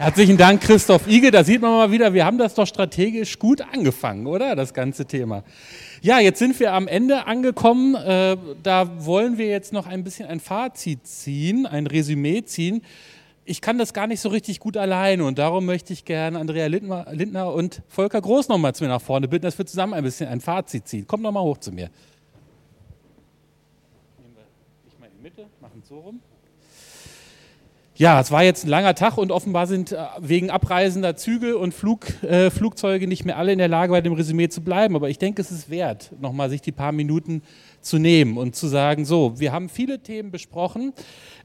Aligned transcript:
Herzlichen 0.00 0.38
Dank, 0.38 0.62
Christoph 0.62 1.06
Ige. 1.06 1.30
Da 1.30 1.44
sieht 1.44 1.60
man 1.60 1.72
mal 1.72 1.92
wieder, 1.92 2.14
wir 2.14 2.24
haben 2.24 2.38
das 2.38 2.54
doch 2.54 2.66
strategisch 2.66 3.38
gut 3.38 3.60
angefangen, 3.60 4.26
oder? 4.26 4.56
Das 4.56 4.72
ganze 4.72 5.04
Thema. 5.04 5.44
Ja, 6.00 6.18
jetzt 6.18 6.38
sind 6.38 6.58
wir 6.58 6.72
am 6.72 6.88
Ende 6.88 7.26
angekommen. 7.26 7.96
Äh, 7.96 8.38
da 8.62 9.04
wollen 9.04 9.36
wir 9.36 9.48
jetzt 9.48 9.74
noch 9.74 9.86
ein 9.86 10.02
bisschen 10.02 10.26
ein 10.26 10.40
Fazit 10.40 11.06
ziehen, 11.06 11.66
ein 11.66 11.86
Resümee 11.86 12.44
ziehen. 12.44 12.80
Ich 13.44 13.60
kann 13.60 13.76
das 13.76 13.92
gar 13.92 14.06
nicht 14.06 14.20
so 14.20 14.30
richtig 14.30 14.58
gut 14.58 14.78
alleine 14.78 15.22
und 15.22 15.38
darum 15.38 15.66
möchte 15.66 15.92
ich 15.92 16.06
gerne 16.06 16.38
Andrea 16.38 16.68
Lindner, 16.68 17.52
und 17.52 17.82
Volker 17.86 18.22
Groß 18.22 18.48
nochmal 18.48 18.74
zu 18.74 18.84
mir 18.84 18.88
nach 18.88 19.02
vorne 19.02 19.28
bitten, 19.28 19.42
dass 19.42 19.58
wir 19.58 19.66
zusammen 19.66 19.92
ein 19.92 20.02
bisschen 20.02 20.30
ein 20.30 20.40
Fazit 20.40 20.88
ziehen. 20.88 21.06
Kommt 21.06 21.22
nochmal 21.22 21.42
hoch 21.42 21.58
zu 21.58 21.72
mir. 21.72 21.90
Nehmen 24.18 24.34
wir 24.34 24.44
dich 24.90 24.98
mal 24.98 25.08
in 25.08 25.12
die 25.18 25.22
Mitte, 25.22 25.46
machen 25.60 25.82
so 25.86 25.98
rum. 25.98 26.20
Ja, 28.00 28.18
es 28.18 28.30
war 28.30 28.42
jetzt 28.42 28.64
ein 28.64 28.70
langer 28.70 28.94
Tag 28.94 29.18
und 29.18 29.30
offenbar 29.30 29.66
sind 29.66 29.92
äh, 29.92 29.98
wegen 30.20 30.48
abreisender 30.48 31.16
Züge 31.16 31.58
und 31.58 31.74
Flug, 31.74 32.06
äh, 32.22 32.48
Flugzeuge 32.48 33.06
nicht 33.06 33.26
mehr 33.26 33.36
alle 33.36 33.52
in 33.52 33.58
der 33.58 33.68
Lage, 33.68 33.92
bei 33.92 34.00
dem 34.00 34.14
Resümee 34.14 34.48
zu 34.48 34.62
bleiben. 34.62 34.96
Aber 34.96 35.10
ich 35.10 35.18
denke, 35.18 35.42
es 35.42 35.50
ist 35.50 35.68
wert, 35.68 36.10
nochmal 36.18 36.48
sich 36.48 36.62
die 36.62 36.72
paar 36.72 36.92
Minuten 36.92 37.42
zu 37.82 37.98
nehmen 37.98 38.38
und 38.38 38.56
zu 38.56 38.68
sagen, 38.68 39.04
so, 39.04 39.38
wir 39.38 39.52
haben 39.52 39.68
viele 39.68 39.98
Themen 39.98 40.30
besprochen, 40.30 40.94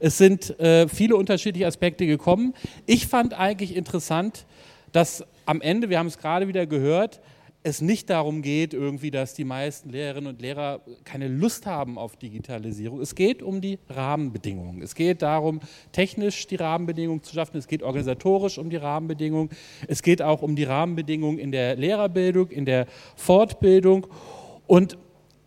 es 0.00 0.16
sind 0.16 0.58
äh, 0.58 0.88
viele 0.88 1.16
unterschiedliche 1.16 1.66
Aspekte 1.66 2.06
gekommen. 2.06 2.54
Ich 2.86 3.06
fand 3.06 3.34
eigentlich 3.34 3.76
interessant, 3.76 4.46
dass 4.92 5.26
am 5.44 5.60
Ende, 5.60 5.90
wir 5.90 5.98
haben 5.98 6.06
es 6.06 6.16
gerade 6.16 6.48
wieder 6.48 6.64
gehört, 6.64 7.20
es 7.66 7.80
nicht 7.80 8.10
darum 8.10 8.42
geht, 8.42 8.74
irgendwie, 8.74 9.10
dass 9.10 9.34
die 9.34 9.42
meisten 9.42 9.90
Lehrerinnen 9.90 10.28
und 10.28 10.40
Lehrer 10.40 10.82
keine 11.02 11.26
Lust 11.26 11.66
haben 11.66 11.98
auf 11.98 12.14
Digitalisierung. 12.14 13.00
Es 13.00 13.16
geht 13.16 13.42
um 13.42 13.60
die 13.60 13.80
Rahmenbedingungen. 13.88 14.82
Es 14.82 14.94
geht 14.94 15.20
darum, 15.20 15.58
technisch 15.90 16.46
die 16.46 16.54
Rahmenbedingungen 16.54 17.24
zu 17.24 17.34
schaffen. 17.34 17.56
Es 17.56 17.66
geht 17.66 17.82
organisatorisch 17.82 18.58
um 18.58 18.70
die 18.70 18.76
Rahmenbedingungen. 18.76 19.50
Es 19.88 20.04
geht 20.04 20.22
auch 20.22 20.42
um 20.42 20.54
die 20.54 20.62
Rahmenbedingungen 20.62 21.40
in 21.40 21.50
der 21.50 21.74
Lehrerbildung, 21.74 22.50
in 22.50 22.66
der 22.66 22.86
Fortbildung. 23.16 24.06
Und 24.68 24.96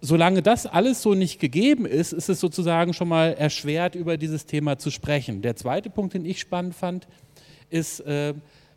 solange 0.02 0.42
das 0.42 0.66
alles 0.66 1.02
so 1.02 1.14
nicht 1.14 1.40
gegeben 1.40 1.86
ist, 1.86 2.12
ist 2.12 2.28
es 2.28 2.42
sozusagen 2.42 2.94
schon 2.94 3.08
mal 3.08 3.32
erschwert, 3.32 3.96
über 3.96 4.18
dieses 4.18 4.46
Thema 4.46 4.78
zu 4.78 4.92
sprechen. 4.92 5.42
Der 5.42 5.56
zweite 5.56 5.90
Punkt, 5.90 6.16
den 6.16 6.26
ich 6.26 6.42
spannend 6.42 6.76
fand, 6.76 7.08
ist, 7.70 8.02
äh, 8.02 8.34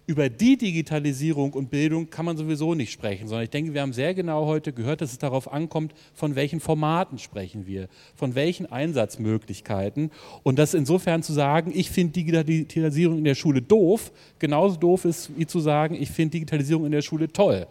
über 0.06 0.28
die 0.28 0.56
Digitalisierung 0.56 1.52
und 1.52 1.70
Bildung 1.70 2.10
kann 2.10 2.24
man 2.24 2.36
sowieso 2.36 2.74
nicht 2.74 2.90
sprechen, 2.90 3.28
sondern 3.28 3.44
ich 3.44 3.50
denke, 3.50 3.72
wir 3.72 3.82
haben 3.82 3.92
sehr 3.92 4.14
genau 4.14 4.46
heute 4.46 4.72
gehört, 4.72 5.00
dass 5.00 5.12
es 5.12 5.18
darauf 5.18 5.52
ankommt, 5.52 5.94
von 6.12 6.34
welchen 6.34 6.60
Formaten 6.60 7.18
sprechen 7.18 7.66
wir, 7.66 7.88
von 8.16 8.34
welchen 8.34 8.66
Einsatzmöglichkeiten. 8.66 10.10
Und 10.42 10.58
das 10.58 10.74
insofern 10.74 11.22
zu 11.22 11.32
sagen, 11.32 11.72
ich 11.74 11.90
finde 11.90 12.12
Digitalisierung 12.14 13.18
in 13.18 13.24
der 13.24 13.36
Schule 13.36 13.62
doof, 13.62 14.12
genauso 14.38 14.76
doof 14.76 15.04
ist 15.04 15.30
wie 15.36 15.46
zu 15.46 15.60
sagen, 15.60 15.94
ich 15.94 16.10
finde 16.10 16.32
Digitalisierung 16.32 16.84
in 16.86 16.92
der 16.92 17.02
Schule 17.02 17.28
toll. 17.28 17.66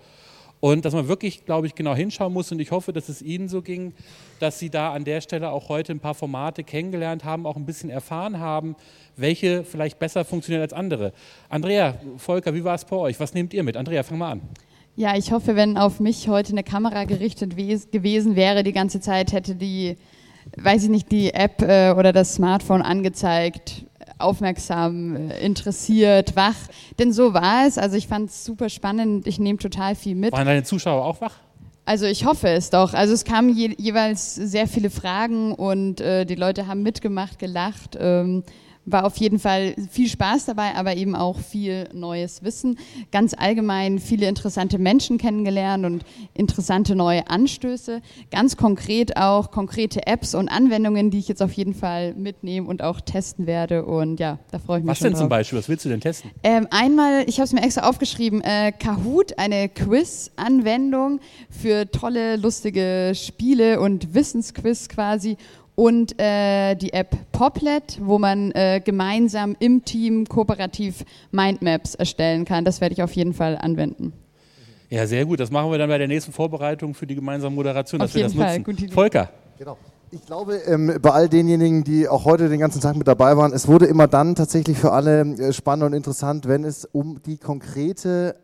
Und 0.62 0.86
dass 0.86 0.94
man 0.94 1.08
wirklich, 1.08 1.44
glaube 1.44 1.68
ich, 1.68 1.76
genau 1.76 1.96
hinschauen 1.96 2.32
muss. 2.32 2.52
Und 2.52 2.60
ich 2.60 2.72
hoffe, 2.72 2.94
dass 2.94 3.10
es 3.10 3.22
Ihnen 3.22 3.50
so 3.50 3.62
ging, 3.62 3.94
dass 4.40 4.60
Sie 4.60 4.70
da 4.70 4.94
an 4.94 5.04
der 5.04 5.20
Stelle 5.20 5.52
auch 5.52 5.70
heute 5.70 5.92
ein 5.92 6.00
paar 6.00 6.14
Formate 6.14 6.64
kennengelernt 6.64 7.26
haben, 7.26 7.46
auch 7.46 7.58
ein 7.58 7.66
bisschen 7.66 7.90
erfahren 7.90 8.40
haben, 8.40 8.76
welche 9.18 9.64
vielleicht 9.64 9.98
besser 10.00 10.24
funktionieren 10.24 10.62
als 10.62 10.72
andere. 10.72 11.14
Andrea, 11.50 11.96
Volker, 12.18 12.54
wie 12.54 12.64
war 12.64 12.76
es 12.76 12.86
bei 12.86 12.96
euch? 12.96 13.20
Was 13.20 13.34
nehmt 13.34 13.54
ihr 13.54 13.64
mit? 13.64 13.76
Andrea, 13.76 14.04
fang 14.04 14.20
mal 14.20 14.32
an. 14.32 14.42
Ja, 14.96 15.18
ich 15.18 15.32
hoffe, 15.32 15.56
wenn 15.56 15.78
auf 15.78 16.00
mich 16.00 16.28
heute 16.28 16.52
eine 16.52 16.64
Kamera 16.64 17.06
gerichtet 17.06 17.56
gewesen 17.58 18.36
wäre, 18.36 18.64
die 18.64 18.74
ganze 18.74 19.00
Zeit 19.00 19.32
hätte 19.32 19.56
die, 19.56 19.96
weiß 20.58 20.84
ich 20.84 20.90
nicht, 20.90 21.12
die 21.12 21.34
App 21.34 21.62
äh, 21.64 21.96
oder 21.98 22.14
das 22.14 22.36
Smartphone 22.36 22.84
angezeigt, 22.84 23.86
aufmerksam, 24.22 25.16
äh, 25.16 25.46
interessiert, 25.46 26.36
wach. 26.36 26.56
Denn 27.00 27.14
so 27.14 27.34
war 27.34 27.68
es. 27.68 27.78
Also 27.78 27.98
ich 27.98 28.08
fand 28.08 28.30
es 28.30 28.46
super 28.46 28.70
spannend. 28.70 29.28
Ich 29.28 29.40
nehme 29.40 29.58
total 29.60 29.96
viel 29.96 30.16
mit. 30.16 30.32
Waren 30.34 30.46
deine 30.46 30.64
Zuschauer 30.64 31.06
auch 31.06 31.22
wach? 31.22 31.36
Also 31.86 32.06
ich 32.06 32.26
hoffe 32.26 32.48
es 32.50 32.70
doch. 32.70 32.94
Also 32.94 33.14
es 33.14 33.26
kamen 33.26 33.50
je, 33.50 33.76
jeweils 33.78 34.36
sehr 34.36 34.68
viele 34.68 34.90
Fragen 34.90 35.54
und 35.54 36.00
äh, 36.00 36.26
die 36.26 36.36
Leute 36.36 36.68
haben 36.68 36.84
mitgemacht, 36.84 37.40
gelacht. 37.40 37.98
Ähm, 38.00 38.44
war 38.86 39.06
auf 39.06 39.18
jeden 39.18 39.40
Fall 39.40 39.76
viel 39.92 40.08
Spaß 40.08 40.46
dabei, 40.46 40.76
aber 40.76 40.96
eben 40.96 41.16
auch 41.16 41.40
viel 41.40 41.88
neues 41.94 42.44
Wissen. 42.44 42.78
Ganz 43.12 43.34
allgemein 43.38 44.00
viele 44.00 44.28
interessante 44.28 44.80
Menschen 44.80 45.18
kennengelernt 45.18 45.86
und 45.86 46.04
interessante 46.34 46.96
neue 46.96 47.28
Anstöße. 47.30 48.02
Ganz 48.32 48.58
konkret 48.58 49.18
auch 49.18 49.52
konkrete 49.52 50.08
Apps 50.08 50.34
und 50.34 50.50
Anwendungen, 50.50 51.12
die 51.12 51.20
ich 51.20 51.28
jetzt 51.28 51.44
auf 51.44 51.54
jeden 51.54 51.74
Fall 51.74 52.14
mitnehmen 52.16 52.68
und 52.68 52.82
auch 52.82 53.02
testen 53.02 53.46
werde. 53.46 53.86
Und 53.86 54.20
ja, 54.20 54.40
da 54.52 54.60
freue 54.60 54.80
ich 54.80 54.84
mich 54.84 54.92
Was 54.92 54.98
schon 54.98 55.06
denn 55.06 55.14
drauf. 55.14 55.22
zum 55.22 55.30
Beispiel? 55.30 55.60
Was 55.60 55.70
willst 55.70 55.86
du 55.86 55.90
denn 55.90 56.02
testen? 56.02 56.32
Ähm, 56.44 56.68
einmal, 56.72 57.24
ich 57.28 57.38
habe 57.38 57.46
es 57.46 57.54
mir 57.54 57.62
extra 57.62 57.88
aufgeschrieben, 57.88 58.42
äh, 58.42 58.72
Kahoot, 58.72 59.38
eine 59.38 59.70
Quiz-Anwendung 59.70 61.20
für 61.50 61.90
tolle, 61.92 62.36
lustige 62.36 63.14
Spiele 63.16 63.80
und 63.80 64.14
Wissensquiz 64.14 64.90
quasi 64.90 65.38
und 65.82 66.22
äh, 66.22 66.76
die 66.76 66.94
App 66.94 67.18
Poplet, 67.32 68.00
wo 68.04 68.20
man 68.20 68.52
äh, 68.52 68.82
gemeinsam 68.86 69.56
im 69.58 69.84
Team 69.84 70.28
kooperativ 70.28 71.04
Mindmaps 71.32 71.96
erstellen 71.96 72.46
kann. 72.46 72.66
Das 72.66 72.82
werde 72.82 72.94
ich 72.94 73.02
auf 73.02 73.14
jeden 73.14 73.34
Fall 73.34 73.58
anwenden. 73.58 74.14
Ja, 74.92 75.08
sehr 75.08 75.26
gut. 75.26 75.40
Das 75.40 75.50
machen 75.50 75.72
wir 75.72 75.80
dann 75.80 75.90
bei 75.90 75.98
der 75.98 76.08
nächsten 76.08 76.34
Vorbereitung 76.34 76.94
für 76.94 77.08
die 77.08 77.16
gemeinsame 77.16 77.56
Moderation, 77.56 78.00
Auf 78.00 78.10
dass 78.10 78.16
wir 78.16 78.22
das 78.26 78.34
jeden 78.34 78.44
Fall. 78.44 78.60
nutzen. 78.60 78.64
Gute 78.64 78.84
Idee. 78.86 78.94
Volker. 78.94 79.30
Genau. 79.58 79.76
Ich 80.12 80.24
glaube, 80.24 80.58
ähm, 80.68 81.00
bei 81.02 81.10
all 81.10 81.28
denjenigen, 81.28 81.84
die 81.84 82.08
auch 82.08 82.26
heute 82.26 82.48
den 82.48 82.60
ganzen 82.60 82.80
Tag 82.80 82.96
mit 82.96 83.08
dabei 83.08 83.36
waren, 83.36 83.52
es 83.52 83.68
wurde 83.68 83.88
immer 83.88 84.08
dann 84.08 84.36
tatsächlich 84.36 84.78
für 84.78 84.92
alle 84.92 85.22
äh, 85.22 85.52
spannend 85.52 85.86
und 85.86 85.94
interessant, 85.94 86.48
wenn 86.48 86.64
es 86.64 86.86
um 86.86 87.24
die 87.24 87.38
konkrete 87.38 88.36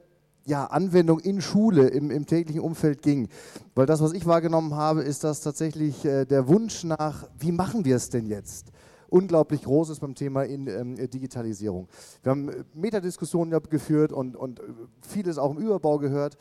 ja, 0.48 0.66
Anwendung 0.66 1.20
in 1.20 1.42
Schule, 1.42 1.88
im, 1.88 2.10
im 2.10 2.26
täglichen 2.26 2.62
Umfeld 2.62 3.02
ging. 3.02 3.28
Weil 3.76 3.86
das, 3.86 4.02
was 4.02 4.14
ich 4.14 4.26
wahrgenommen 4.26 4.76
habe, 4.76 5.04
ist, 5.04 5.24
dass 5.24 5.42
tatsächlich 5.42 6.06
äh, 6.06 6.26
der 6.26 6.48
Wunsch 6.48 6.84
nach, 6.84 7.28
wie 7.38 7.52
machen 7.52 7.86
wir 7.86 7.96
es 7.96 8.10
denn 8.10 8.26
jetzt? 8.26 8.72
unglaublich 9.10 9.64
groß 9.64 9.90
ist 9.90 10.02
beim 10.02 10.16
Thema 10.16 10.44
in, 10.44 10.68
ähm, 10.68 10.96
Digitalisierung. 10.96 11.88
Wir 12.24 12.32
haben 12.32 12.50
äh, 12.50 12.64
Metadiskussionen 12.74 13.58
geführt 13.70 14.12
und, 14.12 14.36
und 14.36 14.60
äh, 14.60 14.64
vieles 15.02 15.38
auch 15.38 15.52
im 15.52 15.58
Überbau 15.58 15.98
gehört. 15.98 16.38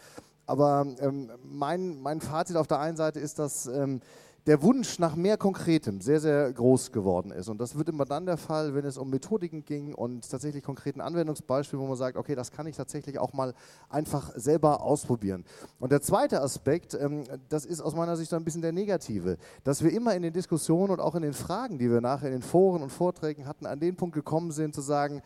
Aber 0.46 0.86
ähm, 1.00 1.30
mein, 1.42 2.00
mein 2.00 2.20
Fazit 2.20 2.56
auf 2.56 2.66
der 2.68 2.78
einen 2.80 2.96
Seite 2.96 3.18
ist, 3.18 3.38
dass 3.38 3.66
ähm, 3.66 4.00
der 4.46 4.62
Wunsch 4.62 5.00
nach 5.00 5.16
mehr 5.16 5.36
Konkretem 5.36 6.00
sehr, 6.00 6.20
sehr 6.20 6.52
groß 6.52 6.92
geworden 6.92 7.32
ist. 7.32 7.48
Und 7.48 7.60
das 7.60 7.76
wird 7.76 7.88
immer 7.88 8.04
dann 8.04 8.26
der 8.26 8.36
Fall, 8.36 8.74
wenn 8.74 8.84
es 8.84 8.96
um 8.96 9.10
Methodiken 9.10 9.64
ging 9.64 9.92
und 9.92 10.30
tatsächlich 10.30 10.62
konkreten 10.62 11.00
Anwendungsbeispiele, 11.00 11.82
wo 11.82 11.86
man 11.86 11.96
sagt, 11.96 12.16
okay, 12.16 12.36
das 12.36 12.52
kann 12.52 12.66
ich 12.66 12.76
tatsächlich 12.76 13.18
auch 13.18 13.32
mal 13.32 13.54
einfach 13.88 14.32
selber 14.36 14.82
ausprobieren. 14.82 15.44
Und 15.80 15.90
der 15.90 16.00
zweite 16.00 16.40
Aspekt, 16.40 16.94
ähm, 16.94 17.24
das 17.48 17.66
ist 17.66 17.80
aus 17.80 17.96
meiner 17.96 18.16
Sicht 18.16 18.30
so 18.30 18.36
ein 18.36 18.44
bisschen 18.44 18.62
der 18.62 18.72
negative, 18.72 19.36
dass 19.64 19.82
wir 19.82 19.92
immer 19.92 20.14
in 20.14 20.22
den 20.22 20.32
Diskussionen 20.32 20.92
und 20.92 21.00
auch 21.00 21.16
in 21.16 21.22
den 21.22 21.34
Fragen, 21.34 21.78
die 21.78 21.90
wir 21.90 22.00
nachher 22.00 22.28
in 22.28 22.34
den 22.34 22.42
Foren 22.42 22.82
und 22.82 22.90
Vorträgen 22.90 23.46
hatten, 23.46 23.66
an 23.66 23.80
den 23.80 23.96
Punkt 23.96 24.14
gekommen 24.14 24.52
sind, 24.52 24.74
zu 24.74 24.80
sagen, 24.80 25.22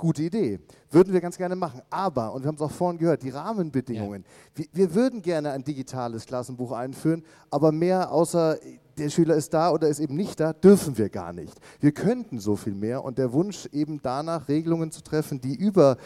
Gute 0.00 0.22
Idee. 0.22 0.58
Würden 0.90 1.12
wir 1.12 1.20
ganz 1.20 1.36
gerne 1.36 1.54
machen. 1.54 1.82
Aber, 1.90 2.32
und 2.32 2.42
wir 2.42 2.48
haben 2.48 2.54
es 2.54 2.62
auch 2.62 2.70
vorhin 2.70 2.98
gehört, 2.98 3.22
die 3.22 3.28
Rahmenbedingungen. 3.28 4.24
Wir, 4.54 4.64
wir 4.72 4.94
würden 4.94 5.20
gerne 5.20 5.50
ein 5.50 5.62
digitales 5.62 6.24
Klassenbuch 6.24 6.72
einführen, 6.72 7.22
aber 7.50 7.70
mehr 7.70 8.10
außer 8.10 8.56
der 8.96 9.10
Schüler 9.10 9.34
ist 9.34 9.52
da 9.52 9.70
oder 9.70 9.88
ist 9.88 10.00
eben 10.00 10.16
nicht 10.16 10.40
da, 10.40 10.54
dürfen 10.54 10.96
wir 10.96 11.10
gar 11.10 11.34
nicht. 11.34 11.54
Wir 11.80 11.92
könnten 11.92 12.38
so 12.38 12.56
viel 12.56 12.74
mehr 12.74 13.04
und 13.04 13.18
der 13.18 13.34
Wunsch 13.34 13.66
eben 13.72 14.00
danach 14.02 14.48
Regelungen 14.48 14.90
zu 14.90 15.02
treffen, 15.02 15.38
die 15.38 15.54
über 15.54 15.98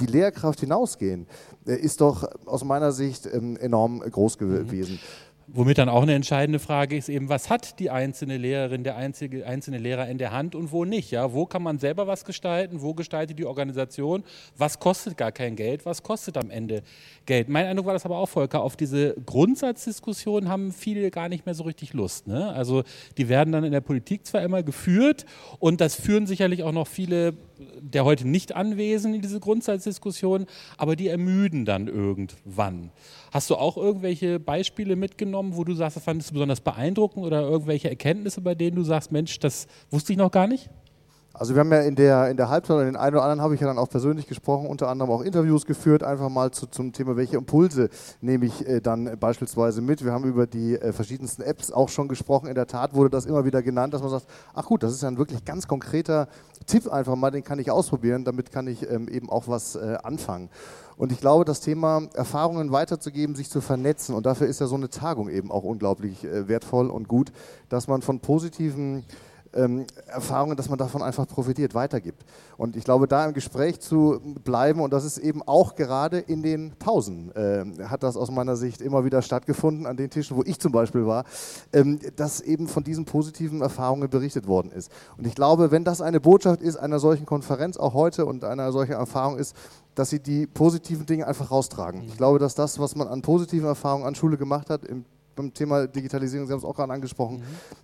die 0.00 0.06
Lehrkraft 0.06 0.60
hinausgehen, 0.60 1.26
äh, 1.66 1.74
ist 1.74 2.00
doch 2.00 2.26
aus 2.46 2.64
meiner 2.64 2.92
Sicht 2.92 3.26
ähm, 3.26 3.56
enorm 3.58 4.00
groß 4.00 4.38
gewesen. 4.38 4.98
Womit 5.46 5.76
dann 5.78 5.90
auch 5.90 6.02
eine 6.02 6.14
entscheidende 6.14 6.58
Frage 6.58 6.96
ist 6.96 7.10
eben, 7.10 7.28
was 7.28 7.50
hat 7.50 7.78
die 7.78 7.90
einzelne 7.90 8.38
Lehrerin, 8.38 8.82
der 8.82 8.96
einzige, 8.96 9.46
einzelne 9.46 9.76
Lehrer 9.76 10.08
in 10.08 10.16
der 10.16 10.32
Hand 10.32 10.54
und 10.54 10.72
wo 10.72 10.86
nicht? 10.86 11.10
Ja? 11.10 11.34
Wo 11.34 11.44
kann 11.44 11.62
man 11.62 11.78
selber 11.78 12.06
was 12.06 12.24
gestalten? 12.24 12.80
Wo 12.80 12.94
gestaltet 12.94 13.38
die 13.38 13.44
Organisation? 13.44 14.24
Was 14.56 14.78
kostet 14.78 15.18
gar 15.18 15.32
kein 15.32 15.54
Geld? 15.54 15.84
Was 15.84 16.02
kostet 16.02 16.38
am 16.38 16.50
Ende 16.50 16.82
Geld? 17.26 17.50
Mein 17.50 17.66
Eindruck 17.66 17.86
war 17.86 17.92
das 17.92 18.06
aber 18.06 18.16
auch, 18.16 18.28
Volker, 18.28 18.62
auf 18.62 18.76
diese 18.76 19.14
Grundsatzdiskussion 19.26 20.48
haben 20.48 20.72
viele 20.72 21.10
gar 21.10 21.28
nicht 21.28 21.44
mehr 21.44 21.54
so 21.54 21.64
richtig 21.64 21.92
Lust. 21.92 22.26
Ne? 22.26 22.48
Also 22.52 22.82
die 23.18 23.28
werden 23.28 23.52
dann 23.52 23.64
in 23.64 23.72
der 23.72 23.82
Politik 23.82 24.26
zwar 24.26 24.42
immer 24.42 24.62
geführt 24.62 25.26
und 25.58 25.82
das 25.82 25.94
führen 25.94 26.26
sicherlich 26.26 26.62
auch 26.62 26.72
noch 26.72 26.86
viele 26.86 27.34
der 27.80 28.04
heute 28.04 28.26
nicht 28.26 28.54
anwesend 28.54 29.14
in 29.14 29.22
diese 29.22 29.40
Grundsatzdiskussion, 29.40 30.46
aber 30.76 30.96
die 30.96 31.08
ermüden 31.08 31.64
dann 31.64 31.86
irgendwann. 31.86 32.90
Hast 33.34 33.50
du 33.50 33.56
auch 33.56 33.76
irgendwelche 33.76 34.38
Beispiele 34.38 34.94
mitgenommen, 34.94 35.56
wo 35.56 35.64
du 35.64 35.74
sagst, 35.74 35.96
das 35.96 36.04
fandest 36.04 36.30
du 36.30 36.34
besonders 36.34 36.60
beeindruckend 36.60 37.26
oder 37.26 37.40
irgendwelche 37.40 37.90
Erkenntnisse, 37.90 38.40
bei 38.40 38.54
denen 38.54 38.76
du 38.76 38.84
sagst, 38.84 39.10
Mensch, 39.10 39.40
das 39.40 39.66
wusste 39.90 40.12
ich 40.12 40.18
noch 40.20 40.30
gar 40.30 40.46
nicht? 40.46 40.70
Also 41.32 41.56
wir 41.56 41.60
haben 41.60 41.72
ja 41.72 41.80
in 41.80 41.96
der, 41.96 42.30
in 42.30 42.36
der 42.36 42.48
Halbzeit 42.48 42.76
und 42.76 42.84
den 42.84 42.94
einen 42.94 43.16
oder 43.16 43.24
anderen 43.24 43.40
habe 43.40 43.56
ich 43.56 43.60
ja 43.60 43.66
dann 43.66 43.76
auch 43.76 43.88
persönlich 43.88 44.28
gesprochen, 44.28 44.68
unter 44.68 44.86
anderem 44.86 45.10
auch 45.10 45.20
Interviews 45.20 45.66
geführt, 45.66 46.04
einfach 46.04 46.28
mal 46.28 46.52
zu, 46.52 46.68
zum 46.68 46.92
Thema, 46.92 47.16
welche 47.16 47.36
Impulse 47.36 47.88
nehme 48.20 48.46
ich 48.46 48.64
äh, 48.68 48.80
dann 48.80 49.18
beispielsweise 49.18 49.82
mit. 49.82 50.04
Wir 50.04 50.12
haben 50.12 50.22
über 50.26 50.46
die 50.46 50.76
äh, 50.76 50.92
verschiedensten 50.92 51.42
Apps 51.42 51.72
auch 51.72 51.88
schon 51.88 52.06
gesprochen. 52.06 52.46
In 52.46 52.54
der 52.54 52.68
Tat 52.68 52.94
wurde 52.94 53.10
das 53.10 53.26
immer 53.26 53.44
wieder 53.44 53.62
genannt, 53.64 53.94
dass 53.94 54.00
man 54.00 54.12
sagt, 54.12 54.26
ach 54.54 54.66
gut, 54.66 54.84
das 54.84 54.92
ist 54.92 55.02
ja 55.02 55.08
ein 55.08 55.18
wirklich 55.18 55.44
ganz 55.44 55.66
konkreter 55.66 56.28
Tipp 56.68 56.86
einfach 56.86 57.16
mal, 57.16 57.32
den 57.32 57.42
kann 57.42 57.58
ich 57.58 57.68
ausprobieren, 57.68 58.24
damit 58.24 58.52
kann 58.52 58.68
ich 58.68 58.88
ähm, 58.88 59.08
eben 59.08 59.28
auch 59.28 59.48
was 59.48 59.74
äh, 59.74 59.96
anfangen. 60.04 60.50
Und 60.96 61.12
ich 61.12 61.20
glaube, 61.20 61.44
das 61.44 61.60
Thema 61.60 62.08
Erfahrungen 62.14 62.70
weiterzugeben, 62.72 63.34
sich 63.34 63.50
zu 63.50 63.60
vernetzen, 63.60 64.14
und 64.14 64.26
dafür 64.26 64.46
ist 64.46 64.60
ja 64.60 64.66
so 64.66 64.76
eine 64.76 64.90
Tagung 64.90 65.28
eben 65.28 65.50
auch 65.50 65.64
unglaublich 65.64 66.24
äh, 66.24 66.48
wertvoll 66.48 66.90
und 66.90 67.08
gut, 67.08 67.32
dass 67.68 67.88
man 67.88 68.02
von 68.02 68.20
positiven 68.20 69.04
ähm, 69.54 69.86
Erfahrungen, 70.06 70.56
dass 70.56 70.68
man 70.68 70.78
davon 70.78 71.02
einfach 71.02 71.26
profitiert, 71.26 71.74
weitergibt. 71.74 72.24
Und 72.56 72.76
ich 72.76 72.84
glaube, 72.84 73.08
da 73.08 73.24
im 73.26 73.34
Gespräch 73.34 73.80
zu 73.80 74.20
bleiben, 74.44 74.80
und 74.80 74.92
das 74.92 75.04
ist 75.04 75.18
eben 75.18 75.42
auch 75.42 75.74
gerade 75.74 76.18
in 76.18 76.42
den 76.42 76.72
Pausen, 76.78 77.32
äh, 77.34 77.64
hat 77.84 78.02
das 78.02 78.16
aus 78.16 78.30
meiner 78.30 78.56
Sicht 78.56 78.80
immer 78.80 79.04
wieder 79.04 79.22
stattgefunden, 79.22 79.86
an 79.86 79.96
den 79.96 80.10
Tischen, 80.10 80.36
wo 80.36 80.42
ich 80.44 80.58
zum 80.58 80.72
Beispiel 80.72 81.06
war, 81.06 81.24
ähm, 81.72 81.98
dass 82.16 82.40
eben 82.40 82.68
von 82.68 82.84
diesen 82.84 83.04
positiven 83.04 83.60
Erfahrungen 83.60 84.08
berichtet 84.08 84.46
worden 84.46 84.70
ist. 84.72 84.90
Und 85.16 85.26
ich 85.26 85.34
glaube, 85.34 85.70
wenn 85.70 85.84
das 85.84 86.00
eine 86.00 86.20
Botschaft 86.20 86.62
ist 86.62 86.76
einer 86.76 86.98
solchen 86.98 87.26
Konferenz, 87.26 87.76
auch 87.76 87.94
heute, 87.94 88.26
und 88.26 88.44
einer 88.44 88.72
solchen 88.72 88.92
Erfahrung 88.92 89.38
ist, 89.38 89.56
dass 89.94 90.10
sie 90.10 90.20
die 90.20 90.46
positiven 90.46 91.06
Dinge 91.06 91.26
einfach 91.26 91.50
raustragen. 91.50 92.02
Ich 92.02 92.16
glaube, 92.16 92.38
dass 92.38 92.54
das, 92.54 92.78
was 92.78 92.96
man 92.96 93.08
an 93.08 93.22
positiven 93.22 93.66
Erfahrungen 93.66 94.04
an 94.06 94.14
Schule 94.14 94.36
gemacht 94.36 94.70
hat, 94.70 94.84
im 94.84 95.04
beim 95.34 95.52
Thema 95.52 95.86
Digitalisierung, 95.86 96.46
Sie 96.46 96.52
haben 96.52 96.58
es 96.58 96.64
auch 96.64 96.74
gerade 96.74 96.92
angesprochen, 96.92 97.38
mhm. 97.38 97.42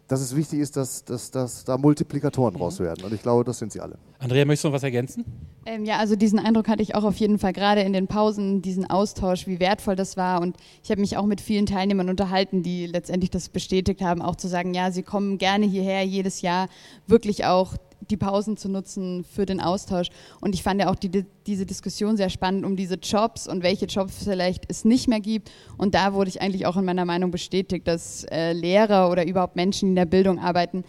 dass 0.08 0.20
es 0.20 0.34
wichtig 0.34 0.60
ist, 0.60 0.76
dass, 0.76 1.04
dass, 1.04 1.30
dass 1.30 1.64
da 1.64 1.76
Multiplikatoren 1.76 2.54
mhm. 2.54 2.58
draus 2.58 2.80
werden. 2.80 3.04
Und 3.04 3.12
ich 3.12 3.22
glaube, 3.22 3.44
das 3.44 3.58
sind 3.58 3.72
sie 3.72 3.80
alle. 3.80 3.98
Andrea, 4.18 4.44
möchtest 4.44 4.64
du 4.64 4.68
noch 4.68 4.74
was 4.74 4.82
ergänzen? 4.82 5.24
Ähm, 5.66 5.84
ja, 5.84 5.98
also 5.98 6.16
diesen 6.16 6.38
Eindruck 6.38 6.68
hatte 6.68 6.82
ich 6.82 6.94
auch 6.94 7.04
auf 7.04 7.16
jeden 7.16 7.38
Fall 7.38 7.52
gerade 7.52 7.82
in 7.82 7.92
den 7.92 8.06
Pausen, 8.06 8.62
diesen 8.62 8.88
Austausch, 8.88 9.46
wie 9.46 9.60
wertvoll 9.60 9.96
das 9.96 10.16
war. 10.16 10.40
Und 10.40 10.56
ich 10.82 10.90
habe 10.90 11.00
mich 11.00 11.16
auch 11.16 11.26
mit 11.26 11.40
vielen 11.40 11.66
Teilnehmern 11.66 12.08
unterhalten, 12.08 12.62
die 12.62 12.86
letztendlich 12.86 13.30
das 13.30 13.48
bestätigt 13.48 14.02
haben, 14.02 14.22
auch 14.22 14.36
zu 14.36 14.48
sagen, 14.48 14.74
ja, 14.74 14.90
sie 14.90 15.02
kommen 15.02 15.38
gerne 15.38 15.66
hierher 15.66 16.04
jedes 16.04 16.42
Jahr, 16.42 16.68
wirklich 17.06 17.44
auch 17.44 17.76
die 18.08 18.16
Pausen 18.16 18.56
zu 18.56 18.68
nutzen 18.68 19.24
für 19.24 19.46
den 19.46 19.60
Austausch. 19.60 20.08
Und 20.40 20.54
ich 20.54 20.62
fand 20.62 20.80
ja 20.80 20.90
auch 20.90 20.96
die, 20.96 21.24
diese 21.46 21.66
Diskussion 21.66 22.16
sehr 22.16 22.30
spannend 22.30 22.64
um 22.64 22.76
diese 22.76 22.96
Jobs 22.96 23.48
und 23.48 23.62
welche 23.62 23.86
Jobs 23.86 24.24
vielleicht 24.24 24.64
es 24.68 24.84
nicht 24.84 25.08
mehr 25.08 25.20
gibt. 25.20 25.50
Und 25.76 25.94
da 25.94 26.14
wurde 26.14 26.30
ich 26.30 26.40
eigentlich 26.40 26.66
auch 26.66 26.76
in 26.76 26.84
meiner 26.84 27.04
Meinung 27.04 27.30
bestätigt, 27.30 27.86
dass 27.86 28.24
äh, 28.24 28.52
Lehrer 28.52 29.10
oder 29.10 29.26
überhaupt 29.26 29.56
Menschen, 29.56 29.86
die 29.86 29.90
in 29.90 29.96
der 29.96 30.06
Bildung 30.06 30.38
arbeiten, 30.38 30.84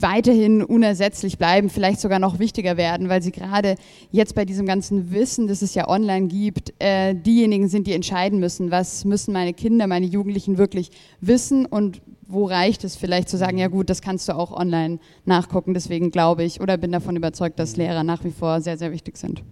weiterhin 0.00 0.62
unersetzlich 0.62 1.38
bleiben, 1.38 1.70
vielleicht 1.70 2.00
sogar 2.00 2.18
noch 2.18 2.38
wichtiger 2.38 2.76
werden, 2.76 3.08
weil 3.08 3.22
sie 3.22 3.32
gerade 3.32 3.76
jetzt 4.10 4.34
bei 4.34 4.44
diesem 4.44 4.66
ganzen 4.66 5.12
Wissen, 5.12 5.48
das 5.48 5.62
es 5.62 5.74
ja 5.74 5.88
online 5.88 6.28
gibt, 6.28 6.72
äh, 6.78 7.14
diejenigen 7.14 7.68
sind, 7.68 7.86
die 7.86 7.92
entscheiden 7.92 8.38
müssen, 8.38 8.70
was 8.70 9.04
müssen 9.04 9.32
meine 9.32 9.54
Kinder, 9.54 9.86
meine 9.86 10.06
Jugendlichen 10.06 10.58
wirklich 10.58 10.90
wissen 11.20 11.66
und 11.66 12.00
wo 12.26 12.44
reicht 12.44 12.84
es 12.84 12.94
vielleicht 12.94 13.28
zu 13.28 13.38
sagen, 13.38 13.56
ja 13.56 13.68
gut, 13.68 13.88
das 13.88 14.02
kannst 14.02 14.28
du 14.28 14.36
auch 14.36 14.52
online 14.52 14.98
nachgucken. 15.24 15.72
Deswegen 15.72 16.10
glaube 16.10 16.44
ich 16.44 16.60
oder 16.60 16.76
bin 16.76 16.92
davon 16.92 17.16
überzeugt, 17.16 17.58
dass 17.58 17.76
Lehrer 17.76 18.04
nach 18.04 18.22
wie 18.22 18.30
vor 18.30 18.60
sehr, 18.60 18.76
sehr 18.76 18.92
wichtig 18.92 19.16
sind. 19.16 19.42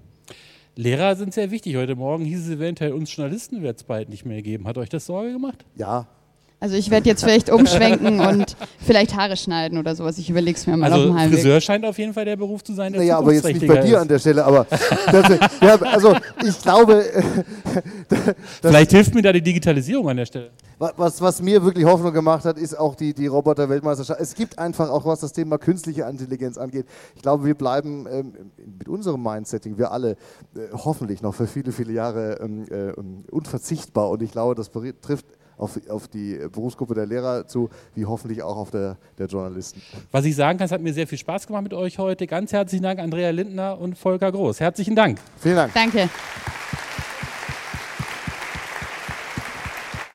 Lehrer 0.74 1.16
sind 1.16 1.32
sehr 1.32 1.50
wichtig. 1.50 1.76
Heute 1.76 1.96
Morgen 1.96 2.26
hieß 2.26 2.46
es 2.46 2.50
eventuell, 2.50 2.92
uns 2.92 3.16
Journalisten 3.16 3.62
wird 3.62 3.78
es 3.78 3.84
bald 3.84 4.10
nicht 4.10 4.26
mehr 4.26 4.42
geben. 4.42 4.66
Hat 4.66 4.76
euch 4.76 4.90
das 4.90 5.06
Sorge 5.06 5.32
gemacht? 5.32 5.64
Ja, 5.74 6.06
also 6.58 6.74
ich 6.74 6.90
werde 6.90 7.08
jetzt 7.08 7.22
vielleicht 7.22 7.50
umschwenken 7.50 8.20
und 8.26 8.56
vielleicht 8.78 9.14
Haare 9.14 9.36
schneiden 9.36 9.78
oder 9.78 9.94
sowas. 9.94 10.16
Ich 10.18 10.30
überlege 10.30 10.56
es 10.56 10.66
mir 10.66 10.76
mal 10.76 10.90
also 10.90 11.04
auf 11.04 11.10
dem 11.10 11.18
Heimweg. 11.18 11.40
Friseur 11.40 11.60
scheint 11.60 11.84
auf 11.84 11.98
jeden 11.98 12.14
Fall 12.14 12.24
der 12.24 12.36
Beruf 12.36 12.64
zu 12.64 12.72
sein, 12.72 12.92
der 12.92 13.02
Naja, 13.02 13.18
aber 13.18 13.32
jetzt 13.34 13.44
nicht 13.44 13.66
bei 13.66 13.78
dir 13.78 13.96
ist. 13.96 14.00
an 14.02 14.08
der 14.08 14.18
Stelle. 14.18 14.44
Aber 14.44 14.66
ja, 15.60 15.76
also 15.82 16.16
ich 16.44 16.62
glaube... 16.62 17.04
vielleicht 18.62 18.90
hilft 18.90 19.14
mir 19.14 19.22
da 19.22 19.32
die 19.32 19.42
Digitalisierung 19.42 20.08
an 20.08 20.16
der 20.16 20.26
Stelle. 20.26 20.50
Was, 20.78 21.22
was 21.22 21.40
mir 21.40 21.64
wirklich 21.64 21.86
Hoffnung 21.86 22.12
gemacht 22.12 22.44
hat, 22.44 22.58
ist 22.58 22.78
auch 22.78 22.94
die, 22.94 23.14
die 23.14 23.26
Roboter-Weltmeisterschaft. 23.26 24.20
Es 24.20 24.34
gibt 24.34 24.58
einfach 24.58 24.90
auch, 24.90 25.06
was 25.06 25.20
das 25.20 25.32
Thema 25.32 25.56
künstliche 25.56 26.02
Intelligenz 26.02 26.58
angeht. 26.58 26.86
Ich 27.14 27.22
glaube, 27.22 27.46
wir 27.46 27.54
bleiben 27.54 28.06
ähm, 28.10 28.32
mit 28.78 28.86
unserem 28.86 29.22
Mindsetting, 29.22 29.78
wir 29.78 29.90
alle, 29.90 30.12
äh, 30.54 30.68
hoffentlich 30.72 31.22
noch 31.22 31.34
für 31.34 31.46
viele, 31.46 31.72
viele 31.72 31.94
Jahre 31.94 32.40
ähm, 32.42 32.66
äh, 32.70 32.92
unverzichtbar. 33.30 34.10
Und 34.10 34.22
ich 34.22 34.32
glaube, 34.32 34.54
das 34.54 34.68
betrifft 34.68 35.24
auf, 35.58 35.78
auf 35.88 36.08
die 36.08 36.38
Berufsgruppe 36.52 36.94
der 36.94 37.06
Lehrer 37.06 37.46
zu, 37.46 37.70
wie 37.94 38.04
hoffentlich 38.04 38.42
auch 38.42 38.56
auf 38.56 38.70
der, 38.70 38.96
der 39.18 39.26
Journalisten. 39.26 39.80
Was 40.10 40.24
ich 40.24 40.36
sagen 40.36 40.58
kann, 40.58 40.66
es 40.66 40.72
hat 40.72 40.80
mir 40.80 40.92
sehr 40.92 41.06
viel 41.06 41.18
Spaß 41.18 41.46
gemacht 41.46 41.62
mit 41.62 41.74
euch 41.74 41.98
heute. 41.98 42.26
Ganz 42.26 42.52
herzlichen 42.52 42.82
Dank, 42.82 43.00
Andrea 43.00 43.30
Lindner 43.30 43.78
und 43.78 43.96
Volker 43.96 44.30
Groß. 44.32 44.60
Herzlichen 44.60 44.96
Dank. 44.96 45.18
Vielen 45.38 45.56
Dank. 45.56 45.74
Danke. 45.74 46.08